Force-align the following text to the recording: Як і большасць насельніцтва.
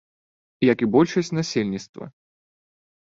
Як 0.67 0.77
і 0.85 0.87
большасць 0.95 1.29
насельніцтва. 1.39 2.05